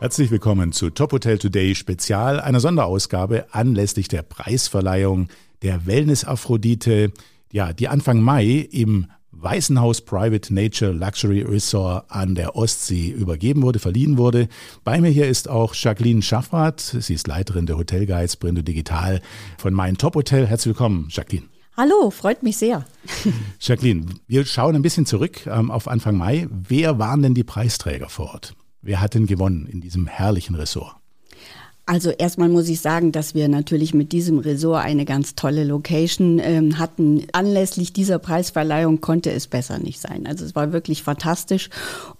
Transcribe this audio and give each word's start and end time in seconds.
Herzlich 0.00 0.30
willkommen 0.30 0.72
zu 0.72 0.90
Top 0.90 1.12
Hotel 1.12 1.38
Today 1.38 1.74
Spezial, 1.74 2.40
einer 2.40 2.60
Sonderausgabe 2.60 3.46
anlässlich 3.52 4.08
der 4.08 4.22
Preisverleihung 4.22 5.28
der 5.62 5.86
Wellness 5.86 6.24
Aphrodite, 6.24 7.10
ja, 7.52 7.72
die 7.72 7.88
Anfang 7.88 8.20
Mai 8.20 8.68
im 8.70 9.06
Weißenhaus 9.32 10.02
Private 10.02 10.54
Nature 10.54 10.92
Luxury 10.92 11.42
Resort 11.42 12.04
an 12.08 12.34
der 12.34 12.56
Ostsee 12.56 13.10
übergeben 13.10 13.62
wurde, 13.62 13.78
verliehen 13.78 14.16
wurde. 14.16 14.48
Bei 14.84 15.00
mir 15.00 15.10
hier 15.10 15.28
ist 15.28 15.48
auch 15.48 15.74
Jacqueline 15.74 16.22
Schaffrath. 16.22 16.80
Sie 16.80 17.14
ist 17.14 17.26
Leiterin 17.26 17.66
der 17.66 17.76
Hotelguides 17.76 18.36
Brendo 18.36 18.62
Digital 18.62 19.20
von 19.58 19.74
Mein 19.74 19.98
Top 19.98 20.14
Hotel. 20.14 20.46
Herzlich 20.46 20.74
willkommen, 20.74 21.08
Jacqueline. 21.10 21.53
Hallo, 21.76 22.10
freut 22.10 22.44
mich 22.44 22.56
sehr. 22.56 22.84
Jacqueline, 23.60 24.06
wir 24.28 24.46
schauen 24.46 24.76
ein 24.76 24.82
bisschen 24.82 25.06
zurück 25.06 25.44
ähm, 25.46 25.72
auf 25.72 25.88
Anfang 25.88 26.16
Mai. 26.16 26.46
Wer 26.48 27.00
waren 27.00 27.20
denn 27.22 27.34
die 27.34 27.42
Preisträger 27.42 28.08
vor 28.08 28.26
Ort? 28.26 28.54
Wer 28.80 29.00
hat 29.00 29.14
denn 29.14 29.26
gewonnen 29.26 29.66
in 29.66 29.80
diesem 29.80 30.06
herrlichen 30.06 30.54
Ressort? 30.54 30.94
Also 31.86 32.10
erstmal 32.10 32.48
muss 32.48 32.70
ich 32.70 32.80
sagen, 32.80 33.12
dass 33.12 33.34
wir 33.34 33.46
natürlich 33.48 33.92
mit 33.92 34.12
diesem 34.12 34.38
Resort 34.38 34.82
eine 34.82 35.04
ganz 35.04 35.34
tolle 35.34 35.64
Location 35.64 36.40
ähm, 36.42 36.78
hatten. 36.78 37.26
Anlässlich 37.32 37.92
dieser 37.92 38.18
Preisverleihung 38.18 39.02
konnte 39.02 39.30
es 39.30 39.46
besser 39.46 39.78
nicht 39.78 40.00
sein. 40.00 40.26
Also 40.26 40.46
es 40.46 40.54
war 40.54 40.72
wirklich 40.72 41.02
fantastisch. 41.02 41.68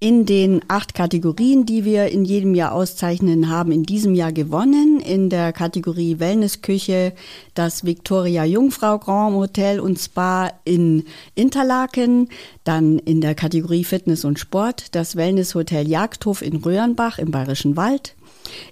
In 0.01 0.27
den 0.27 0.61
acht 0.69 0.93
Kategorien, 0.95 1.65
die 1.65 1.87
wir 1.87 2.09
in 2.09 2.27
jedem 2.27 2.55
Jahr 2.55 2.73
auszeichnen, 2.73 3.49
haben 3.49 3.73
in 3.73 3.85
diesem 3.85 4.15
Jahr 4.15 4.33
gewonnen. 4.33 5.01
In 5.01 5.31
der 5.31 5.55
Kategorie 5.55 6.19
Wellnessküche 6.19 7.15
das 7.55 7.87
Victoria 7.87 8.45
Jungfrau 8.45 8.99
Grand 8.99 9.35
Hotel 9.35 9.81
und 9.81 9.99
Spa 9.99 10.53
in 10.65 11.05
Interlaken. 11.35 12.29
Dann 12.65 12.99
in 12.99 13.23
der 13.23 13.35
Kategorie 13.35 13.85
Fitness 13.85 14.27
und 14.27 14.39
Sport 14.39 14.95
das 14.95 15.17
Wellnesshotel 15.17 15.89
Jagdhof 15.89 16.43
in 16.43 16.57
Röhrenbach 16.57 17.19
im 17.19 17.31
Bayerischen 17.31 17.79
Wald 17.79 18.15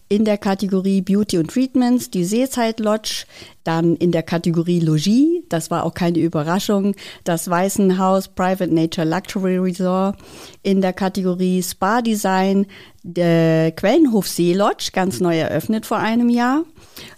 in 0.09 0.25
der 0.25 0.39
Kategorie 0.39 1.01
Beauty 1.01 1.39
und 1.39 1.51
Treatments 1.51 2.11
die 2.11 2.25
Seezeit 2.25 2.81
Lodge, 2.81 3.25
dann 3.65 3.97
in 3.97 4.13
der 4.13 4.23
Kategorie 4.23 4.81
Logis, 4.81 5.43
das 5.49 5.71
war 5.71 5.85
auch 5.85 5.95
keine 5.95 6.19
Überraschung, 6.19 6.95
das 7.25 7.49
Weißenhaus 7.49 8.29
Private 8.29 8.73
Nature 8.73 9.07
Luxury 9.07 9.59
Resort, 9.59 10.17
in 10.63 10.81
der 10.81 10.93
Kategorie 10.93 11.63
Spa 11.63 12.03
Design 12.03 12.67
der 13.03 13.73
Quellenhof 13.73 14.29
See 14.29 14.53
Lodge, 14.53 14.91
ganz 14.93 15.21
neu 15.21 15.39
eröffnet 15.39 15.87
vor 15.87 15.99
einem 15.99 16.29
Jahr. 16.29 16.65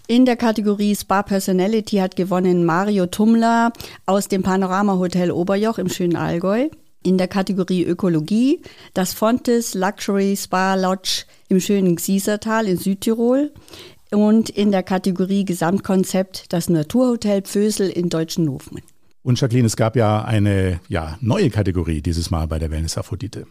In 0.06 0.24
der 0.24 0.36
Kategorie 0.36 0.94
Spa 0.94 1.22
Personality 1.22 1.96
hat 1.96 2.16
gewonnen 2.16 2.64
Mario 2.64 3.06
Tumler 3.06 3.72
aus 4.06 4.28
dem 4.28 4.42
Panorama 4.42 4.98
Hotel 4.98 5.30
Oberjoch 5.30 5.78
im 5.78 5.88
schönen 5.88 6.16
Allgäu 6.16 6.68
in 7.04 7.18
der 7.18 7.28
Kategorie 7.28 7.84
Ökologie 7.84 8.60
das 8.94 9.14
Fontes 9.14 9.74
Luxury 9.74 10.36
Spa 10.36 10.74
Lodge 10.74 11.24
im 11.48 11.60
schönen 11.60 11.94
Xiesertal 11.94 12.66
in 12.66 12.78
Südtirol 12.78 13.52
und 14.10 14.50
in 14.50 14.72
der 14.72 14.82
Kategorie 14.82 15.44
Gesamtkonzept 15.44 16.52
das 16.52 16.68
Naturhotel 16.68 17.42
Pfösel 17.42 17.90
in 17.90 18.08
Deutschenhofen. 18.08 18.80
Und 19.22 19.40
Jacqueline, 19.40 19.66
es 19.66 19.76
gab 19.76 19.96
ja 19.96 20.22
eine 20.24 20.80
ja, 20.88 21.16
neue 21.20 21.50
Kategorie 21.50 22.02
dieses 22.02 22.30
Mal 22.30 22.46
bei 22.46 22.58
der 22.58 22.70
Wellness 22.70 22.98
Aphrodite. 22.98 23.46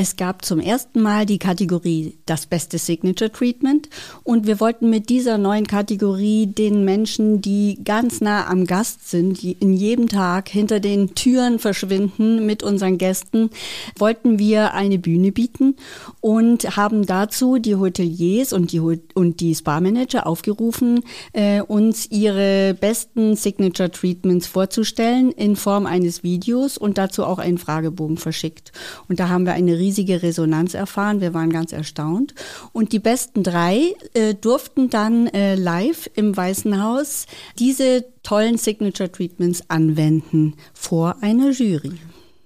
Es 0.00 0.14
gab 0.14 0.44
zum 0.44 0.60
ersten 0.60 1.02
Mal 1.02 1.26
die 1.26 1.40
Kategorie 1.40 2.18
das 2.24 2.46
beste 2.46 2.78
Signature 2.78 3.32
Treatment 3.32 3.88
und 4.22 4.46
wir 4.46 4.60
wollten 4.60 4.90
mit 4.90 5.08
dieser 5.08 5.38
neuen 5.38 5.66
Kategorie 5.66 6.46
den 6.46 6.84
Menschen, 6.84 7.42
die 7.42 7.80
ganz 7.82 8.20
nah 8.20 8.46
am 8.46 8.64
Gast 8.64 9.10
sind, 9.10 9.42
in 9.42 9.72
jedem 9.72 10.08
Tag 10.08 10.50
hinter 10.50 10.78
den 10.78 11.16
Türen 11.16 11.58
verschwinden 11.58 12.46
mit 12.46 12.62
unseren 12.62 12.96
Gästen, 12.96 13.50
wollten 13.98 14.38
wir 14.38 14.72
eine 14.72 15.00
Bühne 15.00 15.32
bieten 15.32 15.74
und 16.20 16.76
haben 16.76 17.04
dazu 17.04 17.58
die 17.58 17.74
Hoteliers 17.74 18.52
und 18.52 18.70
die, 18.70 18.78
und 18.78 19.40
die 19.40 19.52
Spa-Manager 19.52 20.28
aufgerufen, 20.28 21.02
äh, 21.32 21.60
uns 21.60 22.08
ihre 22.08 22.76
besten 22.80 23.34
Signature 23.34 23.90
Treatments 23.90 24.46
vorzustellen 24.46 25.32
in 25.32 25.56
Form 25.56 25.86
eines 25.86 26.22
Videos 26.22 26.78
und 26.78 26.98
dazu 26.98 27.24
auch 27.24 27.40
einen 27.40 27.58
Fragebogen 27.58 28.16
verschickt. 28.16 28.70
Und 29.08 29.18
da 29.18 29.28
haben 29.28 29.44
wir 29.44 29.54
eine 29.54 29.87
riesige 29.88 30.22
Resonanz 30.22 30.74
erfahren. 30.74 31.22
Wir 31.22 31.32
waren 31.32 31.50
ganz 31.50 31.72
erstaunt. 31.72 32.34
Und 32.72 32.92
die 32.92 32.98
besten 32.98 33.42
drei 33.42 33.94
äh, 34.12 34.34
durften 34.34 34.90
dann 34.90 35.28
äh, 35.28 35.54
live 35.54 36.10
im 36.14 36.36
Weißen 36.36 36.82
Haus 36.82 37.26
diese 37.58 38.04
tollen 38.22 38.58
Signature 38.58 39.10
Treatments 39.10 39.62
anwenden 39.68 40.54
vor 40.74 41.16
einer 41.22 41.50
Jury. 41.52 41.92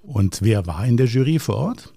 Und 0.03 0.39
wer 0.43 0.67
war 0.67 0.87
in 0.87 0.97
der 0.97 1.07
Jury 1.07 1.39
vor 1.41 1.57
Ort? 1.57 1.93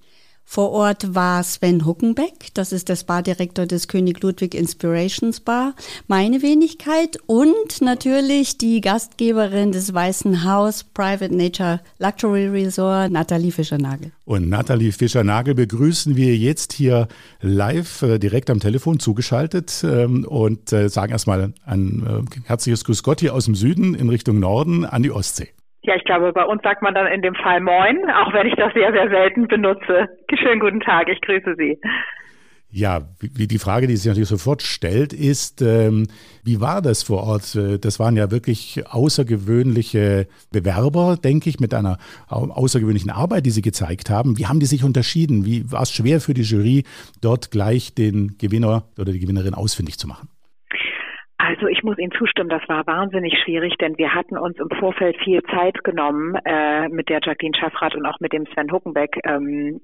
Vor 0.47 0.71
Ort 0.71 1.15
war 1.15 1.43
Sven 1.43 1.85
Huckenbeck, 1.85 2.53
das 2.53 2.71
ist 2.71 2.87
der 2.87 2.95
Spa-Direktor 2.95 3.65
des 3.65 3.87
König 3.87 4.21
Ludwig 4.21 4.53
Inspiration 4.53 5.33
Spa, 5.33 5.73
meine 6.07 6.43
Wenigkeit 6.43 7.17
und 7.25 7.81
natürlich 7.81 8.57
die 8.57 8.79
Gastgeberin 8.79 9.71
des 9.71 9.93
Weißen 9.93 10.45
Haus 10.45 10.83
Private 10.83 11.35
Nature 11.35 11.81
Luxury 11.97 12.47
Resort, 12.47 13.11
Nathalie 13.11 13.51
Fischernagel. 13.51 14.11
Und 14.23 14.47
Nathalie 14.47 14.91
Fischernagel 14.91 15.55
begrüßen 15.55 16.15
wir 16.15 16.37
jetzt 16.37 16.73
hier 16.73 17.07
live 17.41 18.03
äh, 18.03 18.19
direkt 18.19 18.49
am 18.49 18.59
Telefon 18.59 18.99
zugeschaltet 18.99 19.83
ähm, 19.83 20.25
und 20.25 20.71
äh, 20.71 20.89
sagen 20.89 21.11
erstmal 21.11 21.53
ein 21.65 22.05
äh, 22.05 22.47
herzliches 22.47 22.85
Grüß 22.85 23.03
Gott 23.03 23.19
hier 23.19 23.33
aus 23.33 23.45
dem 23.45 23.55
Süden 23.55 23.95
in 23.95 24.09
Richtung 24.09 24.39
Norden 24.39 24.85
an 24.85 25.03
die 25.03 25.11
Ostsee. 25.11 25.49
Ja, 25.85 25.95
ich 25.95 26.03
glaube, 26.03 26.33
bei 26.33 26.43
uns 26.43 26.63
sagt 26.63 26.81
man 26.81 26.95
dann 26.95 27.05
in 27.05 27.21
dem 27.21 27.35
Fall 27.35 27.61
Moin, 27.61 28.09
auch 28.09 28.33
wenn 28.33 28.47
ich 28.47 28.55
das 28.55 28.73
sehr, 28.73 28.91
sehr 28.91 29.07
selten 29.09 29.47
benutze. 29.47 30.09
Schönen 30.33 30.59
guten 30.59 30.79
Tag, 30.79 31.09
ich 31.09 31.21
grüße 31.21 31.55
Sie. 31.57 31.79
Ja, 32.71 33.07
wie 33.19 33.47
die 33.47 33.59
Frage, 33.59 33.85
die 33.85 33.95
sich 33.95 34.07
natürlich 34.07 34.27
sofort 34.27 34.63
stellt, 34.63 35.13
ist, 35.13 35.61
ähm, 35.61 36.07
wie 36.43 36.59
war 36.59 36.81
das 36.81 37.03
vor 37.03 37.23
Ort? 37.23 37.55
Äh, 37.55 37.77
das 37.77 37.99
waren 37.99 38.17
ja 38.17 38.31
wirklich 38.31 38.83
außergewöhnliche 38.87 40.27
Bewerber, 40.51 41.17
denke 41.23 41.49
ich, 41.49 41.59
mit 41.59 41.73
einer 41.73 41.99
außergewöhnlichen 42.27 43.11
Arbeit, 43.11 43.45
die 43.45 43.51
sie 43.51 43.61
gezeigt 43.61 44.09
haben. 44.09 44.39
Wie 44.39 44.47
haben 44.47 44.59
die 44.59 44.65
sich 44.65 44.83
unterschieden? 44.83 45.45
Wie 45.45 45.71
war 45.71 45.83
es 45.83 45.91
schwer 45.91 46.19
für 46.19 46.33
die 46.33 46.41
Jury, 46.41 46.83
dort 47.21 47.51
gleich 47.51 47.93
den 47.93 48.37
Gewinner 48.39 48.89
oder 48.97 49.13
die 49.13 49.19
Gewinnerin 49.19 49.53
ausfindig 49.53 49.97
zu 49.97 50.07
machen? 50.07 50.27
Also 51.47 51.67
ich 51.67 51.83
muss 51.83 51.99
Ihnen 51.99 52.11
zustimmen, 52.11 52.49
das 52.49 52.67
war 52.67 52.87
wahnsinnig 52.87 53.37
schwierig, 53.43 53.75
denn 53.77 53.99
wir 53.99 54.15
hatten 54.15 54.35
uns 54.35 54.57
im 54.57 54.69
Vorfeld 54.79 55.15
viel 55.23 55.43
Zeit 55.43 55.83
genommen 55.83 56.33
äh, 56.43 56.89
mit 56.89 57.07
der 57.07 57.19
Jacqueline 57.23 57.55
Schaffrath 57.55 57.93
und 57.93 58.03
auch 58.07 58.19
mit 58.19 58.33
dem 58.33 58.47
Sven 58.47 58.71
Huckenbeck 58.71 59.19
ähm, 59.25 59.79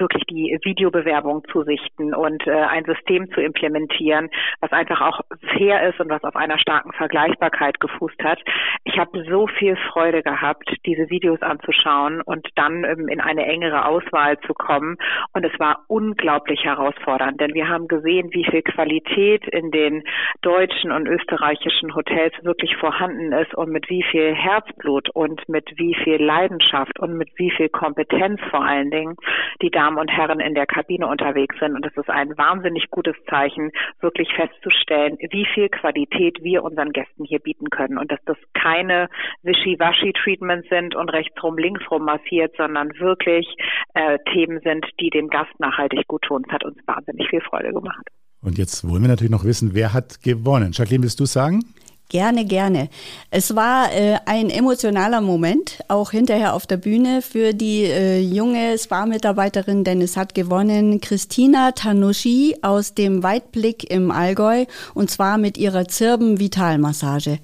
wirklich 0.00 0.24
die 0.24 0.58
Videobewerbung 0.62 1.44
zu 1.52 1.62
sichten 1.62 2.14
und 2.14 2.46
äh, 2.46 2.52
ein 2.52 2.84
System 2.84 3.30
zu 3.32 3.40
implementieren, 3.40 4.30
was 4.60 4.72
einfach 4.72 5.00
auch 5.00 5.20
fair 5.56 5.88
ist 5.88 6.00
und 6.00 6.10
was 6.10 6.24
auf 6.24 6.36
einer 6.36 6.58
starken 6.58 6.92
Vergleichbarkeit 6.92 7.78
gefußt 7.80 8.22
hat. 8.22 8.40
Ich 8.84 8.98
habe 8.98 9.24
so 9.28 9.46
viel 9.46 9.76
Freude 9.92 10.22
gehabt, 10.22 10.70
diese 10.86 11.10
Videos 11.10 11.40
anzuschauen 11.42 12.20
und 12.22 12.48
dann 12.56 12.84
ähm, 12.84 13.08
in 13.08 13.20
eine 13.20 13.46
engere 13.46 13.84
Auswahl 13.84 14.38
zu 14.40 14.54
kommen. 14.54 14.96
Und 15.34 15.44
es 15.44 15.58
war 15.58 15.84
unglaublich 15.88 16.64
herausfordernd, 16.64 17.40
denn 17.40 17.54
wir 17.54 17.68
haben 17.68 17.88
gesehen, 17.88 18.30
wie 18.32 18.44
viel 18.44 18.62
Qualität 18.62 19.46
in 19.48 19.70
den 19.70 20.02
deutschen 20.42 20.92
und 20.92 21.06
österreichischen 21.06 21.94
Hotels 21.94 22.34
wirklich 22.42 22.76
vorhanden 22.76 23.32
ist 23.32 23.54
und 23.54 23.70
mit 23.70 23.88
wie 23.88 24.02
viel 24.02 24.34
Herzblut 24.34 25.08
und 25.10 25.48
mit 25.48 25.70
wie 25.76 25.94
viel 25.94 26.22
Leidenschaft 26.22 26.98
und 26.98 27.16
mit 27.16 27.30
wie 27.36 27.50
viel 27.50 27.68
Kompetenz 27.68 28.40
vor 28.50 28.64
allen 28.64 28.90
Dingen 28.90 29.16
die 29.62 29.70
Damen 29.70 29.89
Damen 29.90 29.98
und 29.98 30.10
Herren 30.10 30.40
in 30.40 30.54
der 30.54 30.66
Kabine 30.66 31.06
unterwegs 31.06 31.56
sind. 31.58 31.74
Und 31.74 31.84
es 31.84 31.96
ist 31.96 32.08
ein 32.08 32.36
wahnsinnig 32.36 32.90
gutes 32.90 33.16
Zeichen, 33.28 33.70
wirklich 34.00 34.28
festzustellen, 34.34 35.18
wie 35.30 35.46
viel 35.52 35.68
Qualität 35.68 36.38
wir 36.42 36.62
unseren 36.62 36.92
Gästen 36.92 37.24
hier 37.24 37.40
bieten 37.40 37.70
können. 37.70 37.98
Und 37.98 38.10
dass 38.10 38.20
das 38.26 38.36
keine 38.54 39.08
Wischi-Waschi-Treatments 39.42 40.68
sind 40.68 40.94
und 40.94 41.08
rechtsrum, 41.08 41.58
linksrum 41.58 42.04
massiert, 42.04 42.54
sondern 42.56 42.90
wirklich 42.98 43.46
äh, 43.94 44.18
Themen 44.32 44.60
sind, 44.62 44.86
die 45.00 45.10
dem 45.10 45.28
Gast 45.28 45.58
nachhaltig 45.58 46.06
gut 46.06 46.22
tun. 46.22 46.44
Es 46.46 46.52
hat 46.52 46.64
uns 46.64 46.76
wahnsinnig 46.86 47.28
viel 47.28 47.40
Freude 47.40 47.72
gemacht. 47.72 48.06
Und 48.42 48.56
jetzt 48.56 48.88
wollen 48.88 49.02
wir 49.02 49.08
natürlich 49.08 49.32
noch 49.32 49.44
wissen, 49.44 49.74
wer 49.74 49.92
hat 49.92 50.22
gewonnen. 50.22 50.70
Jacqueline, 50.72 51.02
willst 51.02 51.20
du 51.20 51.26
sagen? 51.26 51.60
Gerne, 52.10 52.44
gerne. 52.44 52.88
Es 53.30 53.54
war 53.54 53.92
äh, 53.92 54.16
ein 54.26 54.50
emotionaler 54.50 55.20
Moment, 55.20 55.78
auch 55.86 56.10
hinterher 56.10 56.54
auf 56.54 56.66
der 56.66 56.76
Bühne 56.76 57.22
für 57.22 57.54
die 57.54 57.84
äh, 57.84 58.20
junge 58.20 58.76
Spa-Mitarbeiterin, 58.76 59.84
denn 59.84 60.02
es 60.02 60.16
hat 60.16 60.34
gewonnen 60.34 61.00
Christina 61.00 61.70
Tanushi 61.70 62.56
aus 62.62 62.94
dem 62.94 63.22
Weitblick 63.22 63.88
im 63.88 64.10
Allgäu 64.10 64.64
und 64.92 65.08
zwar 65.08 65.38
mit 65.38 65.56
ihrer 65.56 65.86
Zirben-Vitalmassage. 65.86 67.38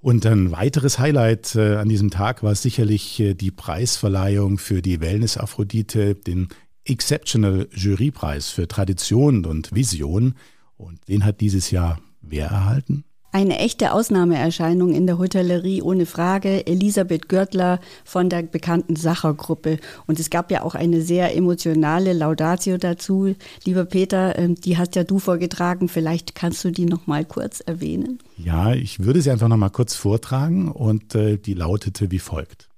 Und 0.00 0.24
ein 0.24 0.50
weiteres 0.50 0.98
Highlight 0.98 1.54
äh, 1.54 1.76
an 1.76 1.90
diesem 1.90 2.10
Tag 2.10 2.42
war 2.42 2.54
sicherlich 2.54 3.20
äh, 3.20 3.34
die 3.34 3.50
Preisverleihung 3.50 4.56
für 4.56 4.80
die 4.80 5.02
Wellness 5.02 5.36
Aphrodite, 5.36 6.14
den 6.14 6.48
Exceptional 6.84 7.68
Jurypreis 7.74 8.48
für 8.48 8.66
Tradition 8.66 9.44
und 9.44 9.74
Vision. 9.74 10.36
Und 10.78 11.06
den 11.08 11.26
hat 11.26 11.42
dieses 11.42 11.70
Jahr 11.70 12.00
wer 12.22 12.46
erhalten? 12.46 13.04
Eine 13.36 13.58
echte 13.58 13.92
Ausnahmeerscheinung 13.92 14.94
in 14.94 15.06
der 15.06 15.18
Hotellerie, 15.18 15.82
ohne 15.82 16.06
Frage. 16.06 16.66
Elisabeth 16.66 17.28
Görtler 17.28 17.80
von 18.02 18.30
der 18.30 18.40
bekannten 18.44 18.96
Sacher-Gruppe. 18.96 19.78
Und 20.06 20.18
es 20.18 20.30
gab 20.30 20.50
ja 20.50 20.62
auch 20.62 20.74
eine 20.74 21.02
sehr 21.02 21.36
emotionale 21.36 22.14
Laudatio 22.14 22.78
dazu. 22.78 23.34
Lieber 23.66 23.84
Peter, 23.84 24.38
ähm, 24.38 24.54
die 24.54 24.78
hast 24.78 24.96
ja 24.96 25.04
du 25.04 25.18
vorgetragen. 25.18 25.90
Vielleicht 25.90 26.34
kannst 26.34 26.64
du 26.64 26.70
die 26.70 26.86
noch 26.86 27.06
mal 27.06 27.26
kurz 27.26 27.60
erwähnen. 27.60 28.20
Ja, 28.38 28.72
ich 28.72 29.00
würde 29.00 29.20
sie 29.20 29.30
einfach 29.30 29.48
noch 29.48 29.58
mal 29.58 29.68
kurz 29.68 29.94
vortragen 29.94 30.70
und 30.70 31.14
äh, 31.14 31.36
die 31.36 31.52
lautete 31.52 32.10
wie 32.10 32.20
folgt. 32.20 32.70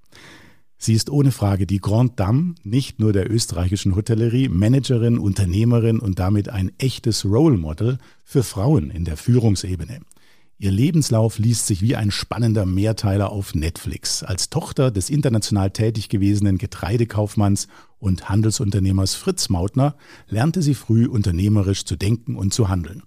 Sie 0.77 0.93
ist 0.93 1.09
ohne 1.09 1.31
Frage 1.31 1.67
die 1.67 1.79
Grande 1.79 2.15
Dame, 2.17 2.55
nicht 2.63 2.99
nur 2.99 3.13
der 3.13 3.31
österreichischen 3.31 3.95
Hotellerie, 3.95 4.49
Managerin, 4.49 5.19
Unternehmerin 5.19 5.99
und 5.99 6.19
damit 6.19 6.49
ein 6.49 6.73
echtes 6.79 7.23
Role 7.23 7.57
Model 7.57 7.97
für 8.25 8.43
Frauen 8.43 8.91
in 8.91 9.05
der 9.05 9.15
Führungsebene. 9.15 10.01
Ihr 10.61 10.71
Lebenslauf 10.71 11.39
liest 11.39 11.67
sich 11.67 11.81
wie 11.81 11.95
ein 11.95 12.11
spannender 12.11 12.65
Mehrteiler 12.65 13.31
auf 13.31 13.55
Netflix. 13.55 14.23
Als 14.23 14.49
Tochter 14.49 14.91
des 14.91 15.09
international 15.09 15.71
tätig 15.71 16.09
gewesenen 16.09 16.57
Getreidekaufmanns 16.57 17.69
und 17.97 18.27
Handelsunternehmers 18.27 19.15
Fritz 19.15 19.47
Mautner 19.47 19.95
lernte 20.27 20.61
sie 20.61 20.73
früh 20.73 21.07
unternehmerisch 21.07 21.85
zu 21.85 21.95
denken 21.95 22.35
und 22.35 22.53
zu 22.53 22.67
handeln. 22.67 23.03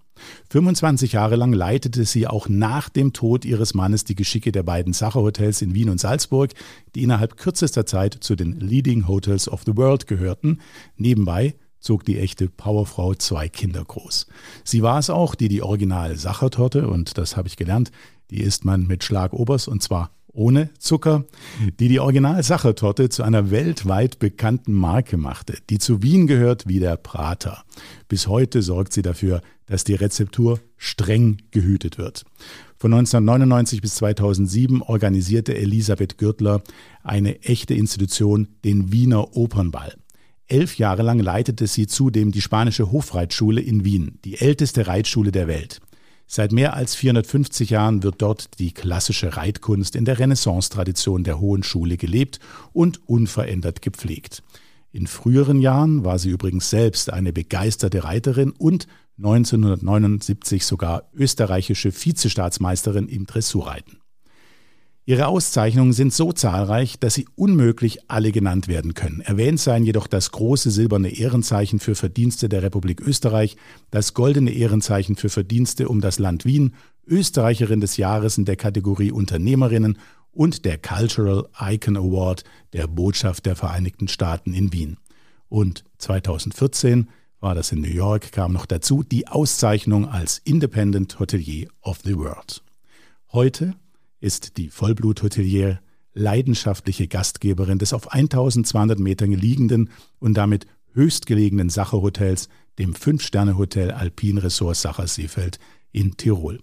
25 0.49 1.11
Jahre 1.11 1.35
lang 1.35 1.53
leitete 1.53 2.05
sie 2.05 2.25
auch 2.25 2.49
nach 2.49 2.89
dem 2.89 3.13
Tod 3.13 3.45
ihres 3.45 3.75
Mannes 3.75 4.03
die 4.03 4.15
Geschicke 4.15 4.51
der 4.51 4.63
beiden 4.63 4.93
Sacher-Hotels 4.93 5.61
in 5.61 5.75
Wien 5.75 5.91
und 5.91 5.99
Salzburg, 5.99 6.53
die 6.95 7.03
innerhalb 7.03 7.37
kürzester 7.37 7.85
Zeit 7.85 8.17
zu 8.21 8.35
den 8.35 8.59
Leading 8.59 9.07
Hotels 9.07 9.47
of 9.47 9.61
the 9.63 9.77
World 9.77 10.07
gehörten. 10.07 10.59
Nebenbei 10.97 11.53
zog 11.83 12.05
die 12.05 12.19
echte 12.19 12.47
Powerfrau 12.47 13.13
zwei 13.15 13.49
Kinder 13.49 13.83
groß. 13.83 14.27
Sie 14.63 14.81
war 14.81 14.99
es 14.99 15.09
auch, 15.09 15.35
die 15.35 15.49
die 15.49 15.61
original 15.61 16.15
Sachertorte, 16.15 16.87
und 16.87 17.17
das 17.17 17.35
habe 17.35 17.47
ich 17.47 17.57
gelernt, 17.57 17.91
die 18.31 18.41
isst 18.41 18.65
man 18.65 18.87
mit 18.87 19.03
Schlagobers 19.03 19.67
und 19.67 19.83
zwar 19.83 20.11
ohne 20.33 20.71
Zucker, 20.79 21.25
die 21.79 21.87
die 21.87 21.99
Original-Sachertorte 21.99 23.09
zu 23.09 23.23
einer 23.23 23.51
weltweit 23.51 24.19
bekannten 24.19 24.73
Marke 24.73 25.17
machte, 25.17 25.57
die 25.69 25.77
zu 25.77 26.01
Wien 26.01 26.27
gehört 26.27 26.67
wie 26.67 26.79
der 26.79 26.97
Prater. 26.97 27.63
Bis 28.07 28.27
heute 28.27 28.63
sorgt 28.63 28.93
sie 28.93 29.03
dafür, 29.03 29.41
dass 29.67 29.83
die 29.83 29.93
Rezeptur 29.93 30.59
streng 30.75 31.37
gehütet 31.51 31.97
wird. 31.97 32.25
Von 32.77 32.93
1999 32.93 33.81
bis 33.81 33.95
2007 33.95 34.81
organisierte 34.81 35.55
Elisabeth 35.55 36.17
Gürtler 36.17 36.61
eine 37.03 37.41
echte 37.43 37.75
Institution, 37.75 38.47
den 38.65 38.91
Wiener 38.91 39.37
Opernball. 39.37 39.95
Elf 40.47 40.77
Jahre 40.77 41.03
lang 41.03 41.19
leitete 41.19 41.67
sie 41.67 41.87
zudem 41.87 42.31
die 42.31 42.41
spanische 42.41 42.91
Hofreitschule 42.91 43.61
in 43.61 43.85
Wien, 43.85 44.19
die 44.25 44.39
älteste 44.39 44.87
Reitschule 44.87 45.31
der 45.31 45.47
Welt. 45.47 45.79
Seit 46.27 46.51
mehr 46.51 46.73
als 46.73 46.95
450 46.95 47.69
Jahren 47.69 48.03
wird 48.03 48.21
dort 48.21 48.59
die 48.59 48.71
klassische 48.71 49.37
Reitkunst 49.37 49.95
in 49.95 50.05
der 50.05 50.19
Renaissance-Tradition 50.19 51.23
der 51.23 51.39
Hohen 51.39 51.63
Schule 51.63 51.97
gelebt 51.97 52.39
und 52.71 53.07
unverändert 53.07 53.81
gepflegt. 53.81 54.43
In 54.91 55.07
früheren 55.07 55.59
Jahren 55.59 56.03
war 56.03 56.19
sie 56.19 56.29
übrigens 56.29 56.69
selbst 56.69 57.11
eine 57.11 57.33
begeisterte 57.33 58.03
Reiterin 58.03 58.51
und 58.51 58.87
1979 59.17 60.65
sogar 60.65 61.09
österreichische 61.13 61.91
Vizestaatsmeisterin 61.91 63.07
im 63.07 63.25
Dressurreiten. 63.25 64.02
Ihre 65.05 65.27
Auszeichnungen 65.27 65.91
sind 65.91 66.13
so 66.13 66.31
zahlreich, 66.31 66.97
dass 66.97 67.13
sie 67.13 67.27
unmöglich 67.35 68.09
alle 68.09 68.31
genannt 68.31 68.69
werden 68.69 68.93
können. 68.93 69.19
Erwähnt 69.19 69.59
seien 69.59 69.83
jedoch 69.83 70.07
das 70.07 70.31
große 70.31 70.71
silberne 70.71 71.09
Ehrenzeichen 71.09 71.79
für 71.79 71.95
Verdienste 71.95 72.47
der 72.47 72.63
Republik 72.63 73.01
Österreich, 73.01 73.57
das 73.91 74.13
goldene 74.13 74.51
Ehrenzeichen 74.51 75.17
für 75.17 75.27
Verdienste 75.27 75.89
um 75.89 75.99
das 75.99 76.19
Land 76.19 76.45
Wien, 76.45 76.73
Österreicherin 77.05 77.81
des 77.81 77.97
Jahres 77.97 78.37
in 78.37 78.45
der 78.45 78.55
Kategorie 78.55 79.11
Unternehmerinnen 79.11 79.97
und 80.31 80.63
der 80.63 80.77
Cultural 80.77 81.49
Icon 81.59 81.97
Award 81.97 82.45
der 82.71 82.87
Botschaft 82.87 83.45
der 83.45 83.57
Vereinigten 83.57 84.07
Staaten 84.07 84.53
in 84.53 84.71
Wien. 84.71 84.97
Und 85.49 85.83
2014 85.97 87.09
war 87.41 87.55
das 87.55 87.73
in 87.73 87.81
New 87.81 87.89
York, 87.89 88.31
kam 88.31 88.53
noch 88.53 88.65
dazu 88.65 89.03
die 89.03 89.27
Auszeichnung 89.27 90.07
als 90.07 90.37
Independent 90.45 91.19
Hotelier 91.19 91.67
of 91.81 91.99
the 92.05 92.15
World. 92.15 92.63
Heute 93.33 93.75
ist 94.23 94.57
die 94.57 94.69
Vollblut-Hotelier 94.69 95.79
leidenschaftliche 96.13 97.07
Gastgeberin 97.07 97.77
des 97.77 97.91
auf 97.91 98.11
1200 98.11 98.97
Metern 98.97 99.31
liegenden 99.33 99.89
und 100.19 100.35
damit 100.35 100.65
höchstgelegenen 100.93 101.69
Sacher-Hotels, 101.69 102.47
dem 102.79 102.95
Fünf-Sterne-Hotel 102.95 103.91
Alpin 103.91 104.37
Resort 104.37 104.77
Sacher-Seefeld 104.77 105.59
in 105.91 106.15
Tirol. 106.15 106.61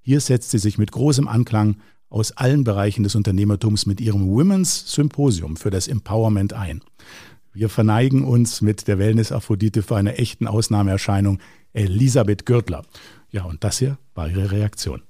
Hier 0.00 0.20
setzt 0.20 0.50
sie 0.50 0.58
sich 0.58 0.76
mit 0.76 0.92
großem 0.92 1.28
Anklang 1.28 1.76
aus 2.10 2.32
allen 2.32 2.64
Bereichen 2.64 3.04
des 3.04 3.14
Unternehmertums 3.14 3.86
mit 3.86 4.00
ihrem 4.00 4.28
Women's 4.28 4.92
Symposium 4.92 5.56
für 5.56 5.70
das 5.70 5.88
Empowerment 5.88 6.52
ein. 6.52 6.82
Wir 7.52 7.70
verneigen 7.70 8.24
uns 8.24 8.60
mit 8.60 8.86
der 8.86 8.98
Wellness-Aphrodite 8.98 9.82
für 9.82 9.96
eine 9.96 10.16
echten 10.18 10.46
Ausnahmeerscheinung, 10.46 11.38
Elisabeth 11.72 12.44
Gürtler. 12.44 12.84
Ja, 13.30 13.44
und 13.44 13.64
das 13.64 13.78
hier 13.78 13.98
war 14.14 14.28
ihre 14.28 14.50
Reaktion. 14.50 15.02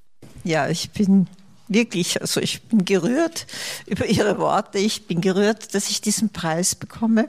Ja, 0.44 0.68
ich 0.68 0.90
bin 0.90 1.26
wirklich, 1.68 2.20
also 2.20 2.40
ich 2.40 2.62
bin 2.62 2.84
gerührt 2.84 3.46
über 3.86 4.06
Ihre 4.06 4.38
Worte. 4.38 4.78
Ich 4.78 5.06
bin 5.06 5.20
gerührt, 5.20 5.74
dass 5.74 5.90
ich 5.90 6.00
diesen 6.00 6.30
Preis 6.30 6.74
bekomme. 6.74 7.28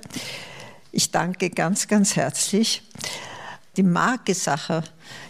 Ich 0.91 1.11
danke 1.11 1.49
ganz, 1.49 1.87
ganz 1.87 2.15
herzlich. 2.15 2.81
Die 3.77 3.83
Marke 3.83 4.33
Sacher 4.33 4.83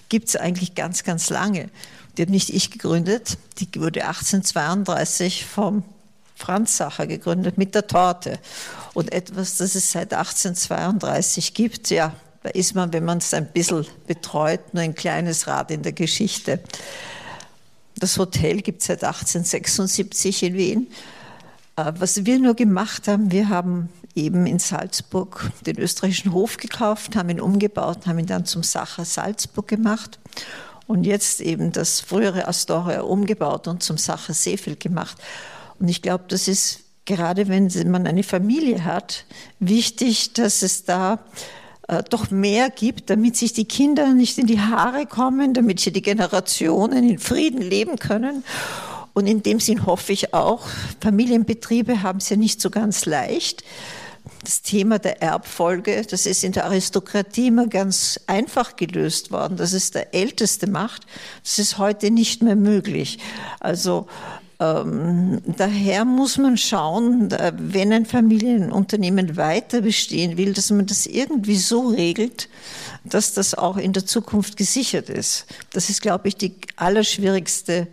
gibt 0.08 0.30
es 0.30 0.36
eigentlich 0.36 0.76
ganz, 0.76 1.04
ganz 1.04 1.30
lange. 1.30 1.70
Die 2.18 2.24
habe 2.24 2.32
nicht 2.32 2.50
ich 2.50 2.72
gegründet. 2.72 3.38
Die 3.60 3.68
wurde 3.80 4.06
1832 4.06 5.46
vom 5.46 5.84
Franz 6.36 6.78
Sacher 6.78 7.06
gegründet 7.06 7.58
mit 7.58 7.76
der 7.76 7.88
Torte. 7.88 8.40
Und 8.94 9.12
etwas, 9.12 9.58
das 9.58 9.76
es 9.76 9.92
seit 9.92 10.14
1832 10.14 11.54
gibt, 11.54 11.90
ja, 11.90 12.16
da 12.44 12.50
ist 12.50 12.74
man, 12.74 12.94
wenn 12.94 13.04
man 13.04 13.18
es 13.18 13.34
ein 13.34 13.52
bisschen 13.52 13.86
betreut, 14.08 14.74
nur 14.74 14.84
ein 14.84 14.96
kleines 14.96 15.48
Rad 15.48 15.72
in 15.72 15.84
der 15.84 15.92
Geschichte. 15.92 16.62
Das 18.00 18.18
Hotel 18.18 18.62
gibt 18.62 18.82
es 18.82 18.88
seit 18.88 19.04
1876 19.04 20.44
in 20.44 20.54
Wien. 20.54 20.88
Äh, 21.76 21.94
was 21.98 22.26
wir 22.26 22.40
nur 22.40 22.56
gemacht 22.56 23.08
haben, 23.08 23.32
wir 23.32 23.50
haben 23.50 23.90
eben 24.16 24.46
in 24.46 24.60
Salzburg 24.60 25.52
den 25.66 25.78
österreichischen 25.78 26.34
Hof 26.34 26.58
gekauft, 26.58 27.16
haben 27.16 27.30
ihn 27.30 27.42
umgebaut, 27.42 28.08
haben 28.08 28.20
ihn 28.20 28.26
dann 28.26 28.46
zum 28.46 28.64
Sacher 28.64 29.06
Salzburg 29.06 29.68
gemacht 29.68 30.20
und 30.88 31.04
jetzt 31.04 31.42
eben 31.42 31.72
das 31.72 32.00
frühere 32.00 32.48
Astoria 32.48 33.02
umgebaut 33.02 33.68
und 33.68 33.84
zum 33.84 33.98
Sacher 33.98 34.34
Seefeld 34.34 34.80
gemacht. 34.80 35.18
Und 35.80 35.88
ich 35.88 36.02
glaube, 36.02 36.26
das 36.28 36.48
ist 36.48 36.82
gerade, 37.06 37.48
wenn 37.48 37.70
man 37.92 38.08
eine 38.08 38.24
Familie 38.24 38.84
hat, 38.84 39.26
wichtig, 39.60 40.34
dass 40.34 40.62
es 40.62 40.86
da 40.86 41.20
äh, 41.90 42.04
doch 42.08 42.30
mehr 42.30 42.70
gibt, 42.70 43.10
damit 43.10 43.36
sich 43.36 43.52
die 43.54 43.66
Kinder 43.66 44.14
nicht 44.14 44.38
in 44.38 44.46
die 44.46 44.62
Haare 44.62 45.08
kommen, 45.08 45.56
damit 45.56 45.80
hier 45.80 45.92
die 45.92 46.04
Generationen 46.04 47.10
in 47.10 47.18
Frieden 47.18 47.62
leben 47.62 47.98
können. 47.98 48.44
Und 49.14 49.26
in 49.26 49.42
dem 49.42 49.60
Sinn 49.60 49.88
hoffe 49.88 50.14
ich 50.14 50.34
auch, 50.34 50.68
Familienbetriebe 51.02 52.04
haben 52.04 52.20
es 52.20 52.30
ja 52.30 52.38
nicht 52.38 52.62
so 52.62 52.70
ganz 52.70 53.06
leicht. 53.06 53.64
Das 54.44 54.62
Thema 54.62 55.00
der 55.00 55.24
Erbfolge, 55.24 56.06
das 56.08 56.28
ist 56.28 56.44
in 56.44 56.52
der 56.52 56.66
Aristokratie 56.66 57.48
immer 57.48 57.66
ganz 57.66 58.20
einfach 58.28 58.76
gelöst 58.76 59.32
worden, 59.32 59.58
dass 59.58 59.74
es 59.74 59.90
der 59.90 60.14
Älteste 60.14 60.70
macht. 60.70 61.08
Das 61.44 61.58
ist 61.58 61.80
heute 61.80 62.12
nicht 62.12 62.44
mehr 62.44 62.56
möglich. 62.56 63.18
Also 63.60 64.06
ähm, 64.60 65.42
daher 65.46 66.04
muss 66.04 66.38
man 66.38 66.58
schauen, 66.58 67.30
wenn 67.58 67.94
ein 67.94 68.06
Familienunternehmen 68.06 69.38
weiter 69.38 69.82
bestehen 69.82 70.38
will, 70.38 70.54
dass 70.54 70.70
man 70.70 70.86
das 70.86 71.06
irgendwie 71.06 71.56
so 71.56 71.88
regelt, 71.88 72.50
dass 73.06 73.34
das 73.34 73.54
auch 73.54 73.78
in 73.78 73.94
der 73.94 74.06
Zukunft 74.06 74.58
gesichert 74.58 75.10
ist. 75.10 75.46
Das 75.72 75.90
ist, 75.90 76.02
glaube 76.02 76.28
ich, 76.28 76.36
die 76.36 76.56
allerschwierigste 76.76 77.88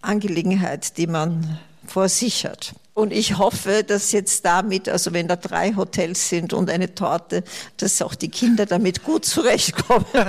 Angelegenheit, 0.00 0.98
die 0.98 1.06
man 1.06 1.60
vor 1.86 2.08
sich 2.08 2.46
hat. 2.46 2.74
Und 2.94 3.12
ich 3.12 3.38
hoffe, 3.38 3.84
dass 3.84 4.12
jetzt 4.12 4.44
damit, 4.44 4.88
also 4.88 5.12
wenn 5.12 5.28
da 5.28 5.36
drei 5.36 5.74
Hotels 5.76 6.28
sind 6.28 6.52
und 6.52 6.68
eine 6.68 6.94
Torte, 6.94 7.44
dass 7.76 8.02
auch 8.02 8.16
die 8.16 8.28
Kinder 8.28 8.66
damit 8.66 9.04
gut 9.04 9.24
zurechtkommen. 9.24 10.04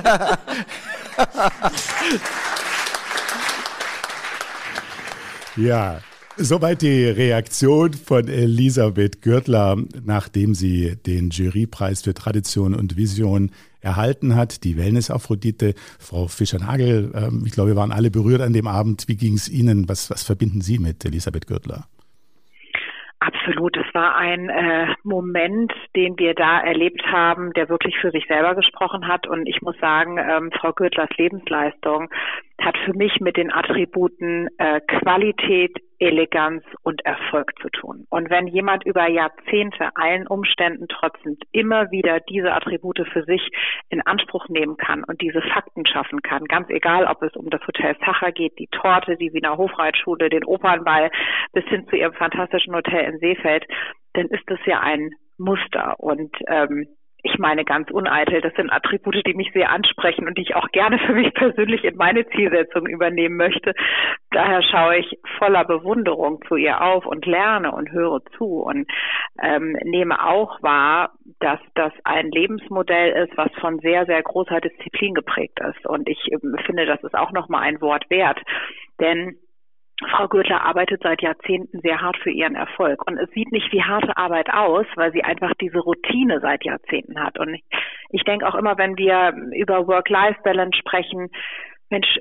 Ja, 5.55 6.00
Soweit 6.36 6.81
die 6.81 7.05
Reaktion 7.05 7.93
von 7.93 8.27
Elisabeth 8.27 9.22
Gürtler, 9.22 9.77
nachdem 10.03 10.55
sie 10.55 10.95
den 11.05 11.29
Jurypreis 11.29 12.01
für 12.01 12.15
Tradition 12.15 12.74
und 12.74 12.98
Vision 12.98 13.51
erhalten 13.81 14.36
hat, 14.36 14.63
die 14.63 14.75
Wellness-Aphrodite. 14.75 15.75
Frau 16.00 16.25
Fischer-Nagel, 16.27 17.12
ähm, 17.13 17.43
ich 17.45 17.51
glaube, 17.51 17.72
wir 17.72 17.75
waren 17.75 17.91
alle 17.91 18.10
berührt 18.10 18.41
an 18.41 18.53
dem 18.53 18.65
Abend. 18.65 19.07
Wie 19.07 19.15
ging 19.15 19.36
es 19.36 19.48
Ihnen? 19.48 19.88
Was, 19.88 20.10
was 20.10 20.24
verbinden 20.24 20.62
Sie 20.62 20.79
mit 20.79 21.05
Elisabeth 21.05 21.45
Gürtler? 21.45 21.86
Absolut. 23.19 23.77
Es 23.77 23.93
war 23.93 24.17
ein 24.17 24.50
äh, 24.50 24.88
Moment, 25.03 25.72
den 25.95 26.17
wir 26.17 26.33
da 26.33 26.60
erlebt 26.60 27.03
haben, 27.05 27.53
der 27.53 27.69
wirklich 27.69 27.95
für 28.01 28.12
sich 28.12 28.25
selber 28.27 28.55
gesprochen 28.55 29.07
hat. 29.07 29.27
Und 29.27 29.48
ich 29.48 29.62
muss 29.62 29.77
sagen, 29.77 30.17
ähm, 30.17 30.51
Frau 30.60 30.74
Gürtlers 30.74 31.10
Lebensleistung 31.15 32.10
hat 32.63 32.77
für 32.86 32.93
mich 32.93 33.20
mit 33.20 33.38
den 33.38 33.51
Attributen 33.51 34.48
äh, 34.58 34.79
Qualität, 34.82 35.77
Eleganz 36.00 36.63
und 36.82 37.05
Erfolg 37.05 37.53
zu 37.62 37.70
tun. 37.70 38.05
Und 38.10 38.29
wenn 38.29 38.48
jemand 38.48 38.86
über 38.86 39.10
Jahrzehnte 39.10 39.89
allen 39.96 40.27
Umständen 40.27 40.88
trotzend 40.88 41.43
immer 41.51 41.91
wieder 41.91 42.20
diese 42.20 42.51
Attribute 42.53 43.08
für 43.12 43.24
sich 43.24 43.50
in 43.89 44.01
Anspruch 44.01 44.50
nehmen 44.50 44.75
kann 44.75 45.03
und 45.05 45.22
diese 45.22 45.41
Fakten 45.41 45.86
schaffen 45.86 46.22
kann, 46.22 46.43
ganz 46.46 46.70
egal, 46.70 47.05
ob 47.05 47.22
es 47.24 47.34
um 47.36 47.50
das 47.50 47.65
Hotel 47.65 47.96
Sacher 48.05 48.32
geht, 48.32 48.60
die 48.60 48.67
Torte, 48.67 49.15
die 49.15 49.34
Wiener 49.34 49.58
Hofreitschule, 49.58 50.29
den 50.29 50.43
Opernball 50.43 51.10
bis 51.53 51.63
hin 51.65 51.88
zu 51.88 51.96
ihrem 51.96 52.13
fantastischen 52.13 52.75
Hotel 52.75 53.13
in 53.13 53.20
Seefeld, 53.20 53.65
dann 54.13 54.27
ist 54.27 54.43
das 54.48 54.60
ja 54.65 54.82
ein 54.82 55.12
Muster. 55.38 56.00
Und 56.00 56.36
ähm, 56.48 56.88
ich 57.24 57.39
meine 57.39 57.63
ganz 57.63 57.89
uneitel, 57.89 58.42
das 58.42 58.53
sind 58.56 58.70
Attribute, 58.70 59.25
die 59.25 59.34
mich 59.34 59.51
sehr 59.53 59.72
ansprechen 59.72 60.27
und 60.27 60.38
die 60.38 60.42
ich 60.42 60.56
auch 60.56 60.70
gerne 60.72 61.00
für 61.08 61.13
mich 61.13 61.34
persönlich 61.34 61.84
in 61.86 61.96
meine 61.96 62.27
Zielsetzung 62.27 62.86
übernehmen 62.86 63.38
möchte. 63.38 63.74
Daher 64.32 64.62
schaue 64.62 64.98
ich 64.98 65.18
voller 65.38 65.63
Bewunderung 65.63 66.44
zu 66.48 66.58
ihr 66.58 66.82
auf 66.82 67.06
und 67.06 67.25
lerne 67.25 67.72
und 67.72 67.92
höre 67.92 68.24
zu 68.38 68.63
und 68.63 68.92
ähm, 69.42 69.77
nehme 69.84 70.24
auch 70.24 70.62
wahr, 70.62 71.13
dass 71.39 71.60
das 71.75 71.94
ein 72.03 72.30
Lebensmodell 72.30 73.24
ist, 73.24 73.38
was 73.38 73.51
von 73.60 73.80
sehr, 73.80 74.06
sehr 74.06 74.22
großer 74.22 74.60
Disziplin 74.60 75.13
geprägt 75.13 75.60
ist. 75.62 75.86
Und 75.88 76.10
ich 76.10 76.20
ähm, 76.32 76.58
finde, 76.65 76.86
das 76.86 77.01
ist 77.03 77.15
auch 77.15 77.32
nochmal 77.32 77.62
ein 77.63 77.80
Wort 77.80 78.10
wert. 78.10 78.39
Denn 79.00 79.38
Frau 80.09 80.27
Gürtler 80.27 80.65
arbeitet 80.65 81.01
seit 81.03 81.21
Jahrzehnten 81.21 81.79
sehr 81.81 82.01
hart 82.01 82.17
für 82.17 82.31
ihren 82.31 82.55
Erfolg. 82.55 83.05
Und 83.07 83.17
es 83.17 83.29
sieht 83.31 83.51
nicht 83.51 83.71
wie 83.71 83.83
harte 83.83 84.17
Arbeit 84.17 84.51
aus, 84.51 84.85
weil 84.95 85.12
sie 85.12 85.23
einfach 85.23 85.53
diese 85.62 85.79
Routine 85.79 86.39
seit 86.41 86.65
Jahrzehnten 86.65 87.19
hat. 87.23 87.39
Und 87.39 87.59
ich, 88.09 88.23
denke 88.23 88.47
auch 88.47 88.55
immer, 88.55 88.77
wenn 88.77 88.97
wir 88.97 89.33
über 89.55 89.88
Work-Life-Balance 89.88 90.77
sprechen, 90.77 91.29
Mensch, 91.89 92.17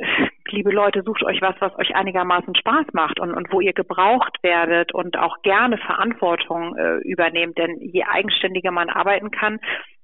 liebe 0.51 0.71
Leute, 0.71 1.03
sucht 1.03 1.25
euch 1.25 1.41
was, 1.41 1.55
was 1.61 1.75
euch 1.79 1.95
einigermaßen 1.95 2.55
Spaß 2.55 2.89
macht 2.93 3.19
und, 3.19 3.33
und 3.33 3.51
wo 3.53 3.61
ihr 3.61 3.73
gebraucht 3.73 4.37
werdet 4.43 4.93
und 4.93 5.17
auch 5.19 5.41
gerne 5.43 5.79
Verantwortung 5.79 6.77
äh, 6.77 6.97
übernehmt. 6.99 7.57
Denn 7.57 7.81
je 7.81 8.05
eigenständiger 8.05 8.71
man 8.71 8.91
arbeiten 8.91 9.31
kann, 9.31 9.61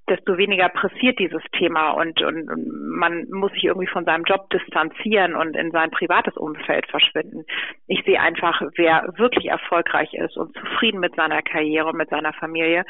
desto 0.09 0.37
weniger 0.37 0.69
pressiert 0.69 1.19
dieses 1.19 1.43
Thema 1.53 1.91
und, 1.93 2.21
und, 2.23 2.51
und 2.51 2.69
man 2.99 3.29
muss 3.31 3.53
sich 3.53 3.65
irgendwie 3.65 3.87
von 3.87 4.05
seinem 4.05 4.25
Job 4.25 4.49
distanzieren 4.51 5.35
und 5.35 5.57
in 5.57 5.71
sein 5.71 5.91
privates 5.91 6.37
Umfeld 6.37 6.87
verschwinden. 6.89 7.45
Ich 7.87 8.03
sehe 8.05 8.21
einfach, 8.21 8.61
wer 8.77 9.13
wirklich 9.17 9.47
erfolgreich 9.47 10.15
ist 10.15 10.37
und 10.37 10.57
zufrieden 10.57 11.01
mit 11.01 11.15
seiner 11.15 11.43
Karriere 11.43 11.89
und 11.89 11.97
mit 11.97 12.11
seiner 12.11 12.33
Familie, 12.33 12.85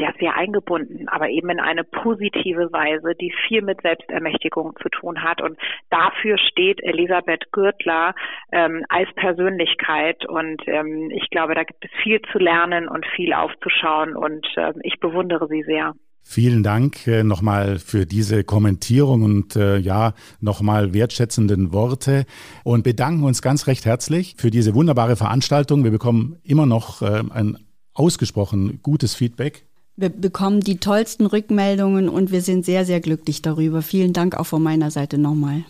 der 0.00 0.10
ist 0.10 0.18
sehr 0.18 0.34
eingebunden, 0.34 1.08
aber 1.08 1.28
eben 1.28 1.50
in 1.50 1.60
eine 1.60 1.84
positive 1.84 2.72
Weise, 2.72 3.14
die 3.14 3.32
viel 3.46 3.62
mit 3.62 3.82
Selbstermächtigung 3.82 4.74
zu 4.82 4.88
tun 4.88 5.22
hat. 5.22 5.42
Und 5.42 5.58
dafür 5.90 6.38
steht 6.38 6.82
Elisabeth 6.82 7.52
Gürtler 7.52 8.14
ähm, 8.52 8.84
als 8.88 9.12
Persönlichkeit. 9.14 10.24
Und 10.26 10.62
ähm, 10.66 11.10
ich 11.10 11.28
glaube, 11.30 11.54
da 11.54 11.64
gibt 11.64 11.84
es 11.84 11.90
viel 12.02 12.20
zu 12.32 12.38
lernen 12.38 12.88
und 12.88 13.06
viel 13.14 13.32
aufzuschauen. 13.32 14.16
Und 14.16 14.46
äh, 14.56 14.72
ich 14.82 14.98
bewundere 14.98 15.46
sie 15.48 15.62
sehr. 15.62 15.94
Vielen 16.24 16.62
Dank 16.62 17.06
äh, 17.06 17.24
nochmal 17.24 17.78
für 17.78 18.06
diese 18.06 18.44
Kommentierung 18.44 19.22
und 19.22 19.56
äh, 19.56 19.78
ja, 19.78 20.14
nochmal 20.40 20.94
wertschätzenden 20.94 21.72
Worte 21.72 22.24
und 22.64 22.84
bedanken 22.84 23.24
uns 23.24 23.42
ganz 23.42 23.66
recht 23.66 23.84
herzlich 23.84 24.36
für 24.38 24.50
diese 24.50 24.74
wunderbare 24.74 25.16
Veranstaltung. 25.16 25.84
Wir 25.84 25.90
bekommen 25.90 26.36
immer 26.42 26.64
noch 26.64 27.02
äh, 27.02 27.22
ein 27.30 27.58
ausgesprochen 27.92 28.80
gutes 28.82 29.14
Feedback. 29.14 29.66
Wir 29.96 30.08
bekommen 30.08 30.60
die 30.60 30.78
tollsten 30.78 31.26
Rückmeldungen 31.26 32.08
und 32.08 32.32
wir 32.32 32.40
sind 32.40 32.64
sehr, 32.64 32.86
sehr 32.86 33.00
glücklich 33.00 33.42
darüber. 33.42 33.82
Vielen 33.82 34.14
Dank 34.14 34.34
auch 34.34 34.46
von 34.46 34.62
meiner 34.62 34.90
Seite 34.90 35.18
nochmal 35.18 35.64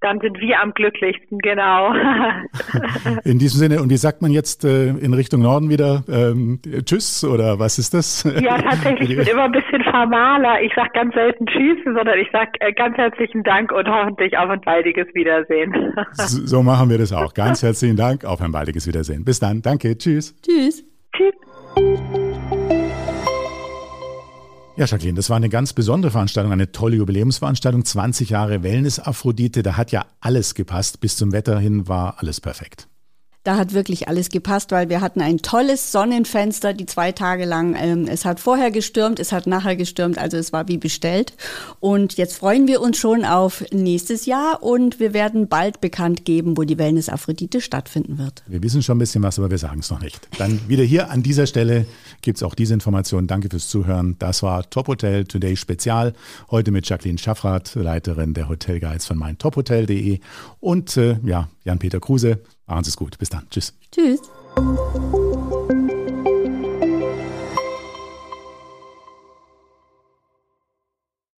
dann 0.00 0.18
sind 0.20 0.40
wir 0.40 0.60
am 0.60 0.72
glücklichsten, 0.72 1.38
genau. 1.38 1.92
in 3.24 3.38
diesem 3.38 3.58
Sinne, 3.58 3.82
und 3.82 3.90
wie 3.90 3.96
sagt 3.96 4.22
man 4.22 4.32
jetzt 4.32 4.64
äh, 4.64 4.88
in 4.88 5.12
Richtung 5.12 5.42
Norden 5.42 5.68
wieder 5.68 6.02
ähm, 6.08 6.60
Tschüss 6.84 7.24
oder 7.24 7.58
was 7.58 7.78
ist 7.78 7.94
das? 7.94 8.24
Ja, 8.40 8.56
tatsächlich, 8.58 9.10
ich 9.10 9.16
bin 9.16 9.26
immer 9.32 9.44
ein 9.44 9.52
bisschen 9.52 9.82
formaler. 9.84 10.62
Ich 10.62 10.72
sage 10.74 10.90
ganz 10.94 11.14
selten 11.14 11.46
Tschüss, 11.46 11.78
sondern 11.84 12.18
ich 12.18 12.28
sage 12.32 12.50
äh, 12.60 12.72
ganz 12.72 12.96
herzlichen 12.96 13.42
Dank 13.42 13.70
und 13.72 13.86
hoffentlich 13.86 14.36
auf 14.38 14.48
ein 14.48 14.60
baldiges 14.62 15.06
Wiedersehen. 15.14 15.74
so, 16.12 16.46
so 16.46 16.62
machen 16.62 16.88
wir 16.88 16.98
das 16.98 17.12
auch. 17.12 17.34
Ganz 17.34 17.62
herzlichen 17.62 17.96
Dank, 17.96 18.24
auf 18.24 18.40
ein 18.40 18.52
baldiges 18.52 18.86
Wiedersehen. 18.86 19.24
Bis 19.24 19.40
dann, 19.40 19.60
danke, 19.62 19.98
tschüss. 19.98 20.34
Tschüss. 20.42 20.84
Tschüss. 21.14 22.19
Ja, 24.80 24.86
Jacqueline, 24.86 25.16
das 25.16 25.28
war 25.28 25.36
eine 25.36 25.50
ganz 25.50 25.74
besondere 25.74 26.10
Veranstaltung, 26.10 26.52
eine 26.52 26.72
tolle 26.72 26.96
Jubiläumsveranstaltung. 26.96 27.84
20 27.84 28.30
Jahre 28.30 28.62
Wellness 28.62 28.98
Aphrodite, 28.98 29.62
da 29.62 29.76
hat 29.76 29.92
ja 29.92 30.06
alles 30.20 30.54
gepasst. 30.54 31.00
Bis 31.00 31.18
zum 31.18 31.32
Wetter 31.32 31.60
hin 31.60 31.86
war 31.86 32.14
alles 32.16 32.40
perfekt. 32.40 32.88
Da 33.42 33.56
hat 33.56 33.72
wirklich 33.72 34.06
alles 34.06 34.28
gepasst, 34.28 34.70
weil 34.70 34.90
wir 34.90 35.00
hatten 35.00 35.22
ein 35.22 35.38
tolles 35.38 35.92
Sonnenfenster, 35.92 36.74
die 36.74 36.84
zwei 36.84 37.12
Tage 37.12 37.46
lang. 37.46 37.74
Ähm, 37.74 38.06
es 38.06 38.26
hat 38.26 38.38
vorher 38.38 38.70
gestürmt, 38.70 39.18
es 39.18 39.32
hat 39.32 39.46
nachher 39.46 39.76
gestürmt, 39.76 40.18
also 40.18 40.36
es 40.36 40.52
war 40.52 40.68
wie 40.68 40.76
bestellt. 40.76 41.32
Und 41.80 42.18
jetzt 42.18 42.36
freuen 42.36 42.68
wir 42.68 42.82
uns 42.82 42.98
schon 42.98 43.24
auf 43.24 43.64
nächstes 43.72 44.26
Jahr 44.26 44.62
und 44.62 45.00
wir 45.00 45.14
werden 45.14 45.48
bald 45.48 45.80
bekannt 45.80 46.26
geben, 46.26 46.58
wo 46.58 46.64
die 46.64 46.76
Wellness 46.76 47.08
Aphrodite 47.08 47.62
stattfinden 47.62 48.18
wird. 48.18 48.42
Wir 48.46 48.62
wissen 48.62 48.82
schon 48.82 48.96
ein 48.96 49.00
bisschen 49.00 49.22
was, 49.22 49.38
aber 49.38 49.50
wir 49.50 49.58
sagen 49.58 49.80
es 49.80 49.90
noch 49.90 50.00
nicht. 50.02 50.28
Dann 50.38 50.60
wieder 50.68 50.84
hier 50.84 51.10
an 51.10 51.22
dieser 51.22 51.46
Stelle 51.46 51.86
gibt 52.20 52.36
es 52.36 52.42
auch 52.42 52.54
diese 52.54 52.74
Information. 52.74 53.26
Danke 53.26 53.48
fürs 53.48 53.68
Zuhören. 53.68 54.16
Das 54.18 54.42
war 54.42 54.68
Top 54.68 54.88
Hotel 54.88 55.24
Today 55.24 55.56
Spezial. 55.56 56.12
Heute 56.50 56.72
mit 56.72 56.86
Jacqueline 56.86 57.16
Schaffrath, 57.18 57.74
Leiterin 57.74 58.34
der 58.34 58.50
Hotelguides 58.50 59.06
von 59.06 59.16
meintophotel.de 59.16 60.20
und 60.60 60.96
äh, 60.98 61.16
ja, 61.24 61.48
Jan-Peter 61.64 62.00
Kruse. 62.00 62.40
Machen 62.66 62.84
Sie 62.84 62.90
es 62.90 62.96
gut. 62.96 63.18
Bis 63.18 63.28
dann. 63.28 63.48
Tschüss. 63.50 63.74
Tschüss. 63.92 64.20